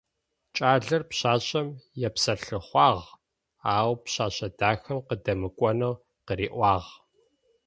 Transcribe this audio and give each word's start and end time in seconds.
Кӏалэр 0.55 1.03
пшъашъэм 1.09 1.67
епсэлъыхъуагъ, 2.07 3.03
ау 3.75 3.91
пшъэшъэ 4.03 4.47
дахэм 4.57 4.99
къыдэмыкӏонэу 5.07 5.93
къыриӏуагъ. 6.25 6.89